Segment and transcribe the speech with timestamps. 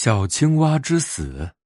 [0.00, 1.56] 小青蛙之死。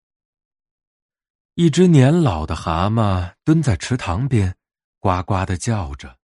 [1.55, 4.57] 一只年老的蛤蟆蹲在池塘边，
[5.01, 6.17] 呱呱的叫着。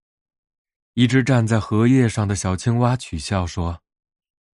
[0.95, 3.83] 一只站在荷叶上的小青蛙取笑说：“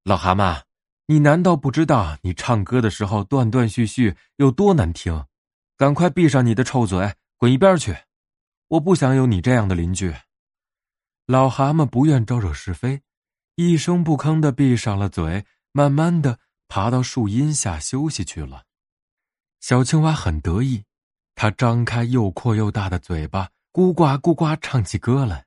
[0.02, 0.62] 老蛤蟆，
[1.06, 5.24] 你难道不知道你唱歌的时候断断续续有多难听？
[5.76, 7.96] 赶快闭上你的臭嘴，滚一边去！
[8.66, 10.12] 我不想有你这样的邻居。”
[11.26, 13.02] 老蛤蟆不愿招惹是非，
[13.54, 18.64] 一声不吭的闭上了嘴，慢慢的爬到树荫下休息去了。
[19.60, 20.84] 小青蛙很得意，
[21.34, 25.46] 它张开又阔又大的嘴巴，咕呱咕呱唱起歌来。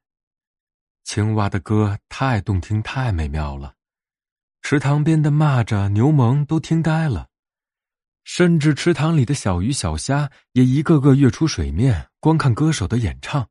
[1.04, 3.76] 青蛙的歌太动听，太美妙了，
[4.62, 7.28] 池塘边的蚂蚱、牛虻都听呆了，
[8.24, 13.48] 甚至池塘里的小鱼小虾也一个个跃出水面，观看歌手的演唱。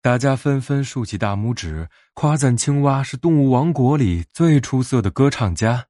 [0.00, 5.86] 大家纷纷竖起大拇指，夸赞青蛙是动物王国里最出色的歌唱家。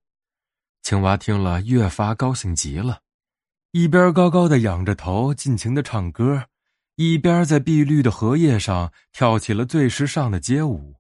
[0.85, 3.01] 青蛙听了，越发高兴极了，
[3.71, 6.45] 一边高高的仰着头，尽情的唱歌。
[6.97, 10.97] 一边在碧绿的荷叶上跳起了最时尚的街舞，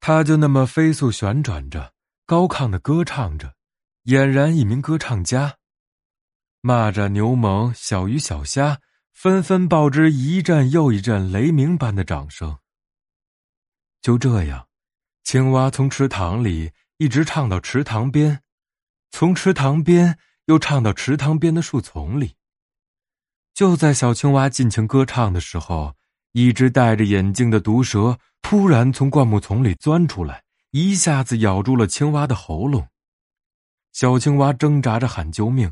[0.00, 1.92] 他就那么飞速旋转着，
[2.24, 3.54] 高亢的歌唱着，
[4.06, 5.58] 俨然一名歌唱家。
[6.62, 8.80] 蚂蚱、牛虻、小鱼小虾
[9.12, 12.56] 纷纷报之一阵又一阵雷鸣般的掌声。
[14.00, 14.66] 就这样，
[15.22, 18.42] 青蛙从池塘里一直唱到池塘边，
[19.12, 22.34] 从池塘边又唱到池塘边的树丛里。
[23.54, 25.94] 就在小青蛙尽情歌唱的时候，
[26.32, 32.88] 一只戴着眼镜的毒蛇突然从灌木丛里钻出来，一下子咬住了青蛙的喉咙。
[33.92, 35.70] 小青蛙挣扎着喊救命，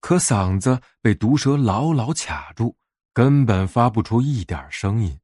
[0.00, 2.76] 可嗓子被毒蛇牢牢卡住，
[3.14, 5.18] 根本发不出一点声音。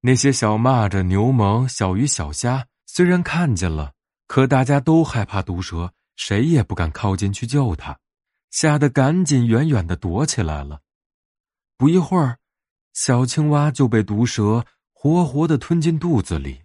[0.00, 3.92] 那些小蚂蚱、牛虻、小鱼小虾虽然看见了，
[4.26, 5.92] 可大家都害怕毒蛇，
[6.22, 7.98] 谁也不敢靠近去救它，
[8.50, 10.82] 吓得赶紧远远的躲起来了。
[11.78, 12.36] 不一会儿，
[12.92, 16.64] 小青蛙就被毒蛇活活的吞进肚子里。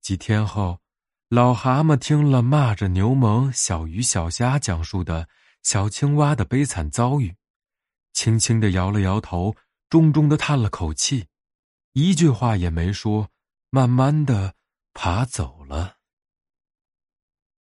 [0.00, 0.80] 几天后，
[1.28, 5.28] 老蛤蟆听了蚂蚱、牛虻、小鱼小虾讲述的
[5.62, 7.36] 小青蛙的悲惨遭遇，
[8.14, 9.54] 轻轻的摇了摇头，
[9.90, 11.26] 重重的叹了口气，
[11.92, 13.28] 一句话也没说，
[13.68, 14.54] 慢慢的
[14.94, 15.93] 爬走了。